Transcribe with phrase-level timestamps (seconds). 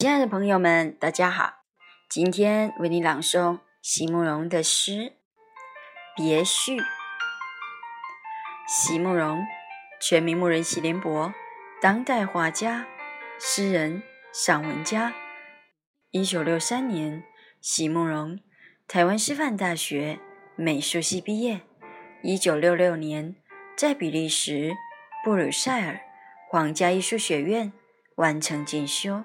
[0.00, 1.56] 亲爱的朋友们，大家好！
[2.08, 4.92] 今天为你朗诵席慕容的诗
[6.16, 6.78] 《别序》。
[8.66, 9.44] 席慕容，
[10.00, 11.34] 全名慕人席联博，
[11.82, 12.86] 当代画家、
[13.38, 14.02] 诗人、
[14.32, 15.12] 散文家。
[16.12, 17.22] 一九六三年，
[17.60, 18.40] 席慕容
[18.88, 20.18] 台湾师范大学
[20.56, 21.60] 美术系毕业。
[22.22, 23.36] 一九六六年，
[23.76, 24.72] 在比利时
[25.22, 26.00] 布鲁塞尔
[26.48, 27.70] 皇家艺术学院
[28.14, 29.24] 完成进修。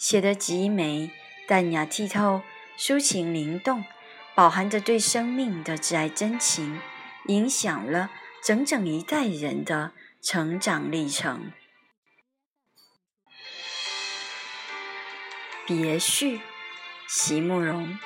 [0.00, 1.10] 写得极美、
[1.46, 2.40] 淡雅剔透、
[2.78, 3.84] 抒情灵动，
[4.34, 6.80] 饱含着对生命的挚爱真情，
[7.26, 8.10] 影响了
[8.42, 9.92] 整整一代人的
[10.22, 11.52] 成长历程。
[15.66, 16.40] 别绪，
[17.06, 17.98] 席慕容。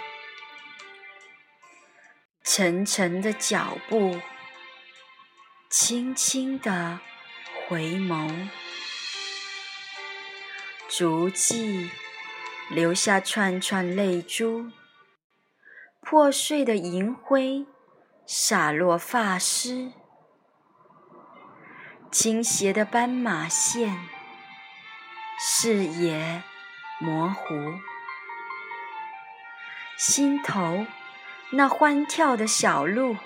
[2.43, 4.21] 沉沉的脚步，
[5.71, 6.99] 轻轻的
[7.69, 8.49] 回眸。
[10.89, 11.91] 足迹
[12.71, 14.71] 留下串串泪珠，
[16.01, 17.67] 破碎的银灰
[18.27, 19.93] 洒落发丝，
[22.13, 24.07] 倾斜的斑马线，
[25.41, 26.43] 视野
[27.01, 27.55] 模糊，
[29.97, 30.87] 心头
[31.51, 33.17] 那欢跳的小鹿，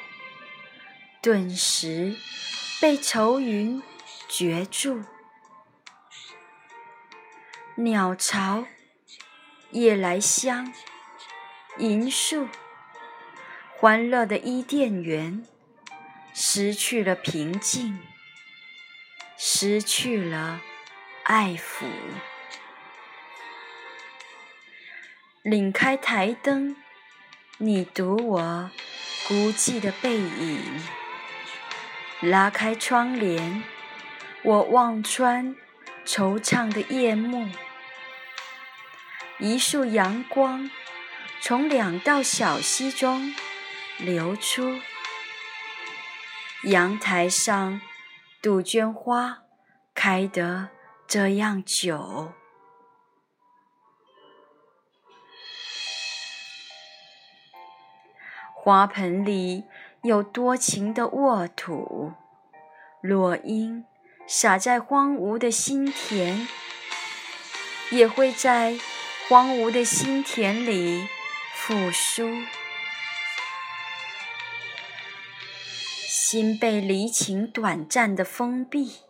[1.21, 2.17] 顿时
[2.81, 3.83] 被愁云
[4.29, 5.03] 绝住。
[7.81, 8.67] 鸟巢，
[9.71, 10.75] 夜来香，
[11.77, 12.49] 银树，
[13.77, 15.47] 欢乐的伊甸园，
[16.35, 18.01] 失去了平静，
[19.37, 20.61] 失去了
[21.23, 21.87] 爱抚。
[25.45, 26.75] 拧开台灯，
[27.59, 28.71] 你读我
[29.29, 30.83] 孤寂的背影；
[32.23, 33.63] 拉开窗帘，
[34.43, 35.55] 我望穿
[36.05, 37.49] 惆怅的夜幕。
[39.41, 40.69] 一束阳光
[41.41, 43.33] 从两道小溪中
[43.97, 44.81] 流出，
[46.65, 47.81] 阳台上
[48.43, 49.45] 杜鹃花
[49.95, 50.71] 开得
[51.07, 52.33] 这样久，
[58.57, 59.63] 花盆里
[60.03, 62.13] 有多情的沃土，
[63.01, 63.85] 落英
[64.27, 66.49] 洒在荒芜的心田，
[67.93, 68.77] 也会在。
[69.29, 71.07] 荒芜的心田里
[71.53, 72.31] 复苏，
[76.07, 79.01] 心被离情短暂的封闭，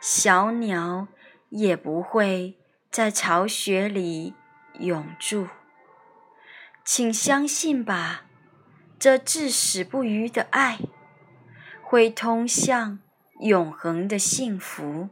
[0.00, 1.08] 小鸟
[1.50, 2.56] 也不会
[2.90, 4.32] 在巢穴里
[4.78, 5.48] 永驻。
[6.82, 8.24] 请相信吧，
[8.98, 10.78] 这至死不渝的爱，
[11.82, 13.00] 会通向
[13.40, 15.10] 永恒的幸福。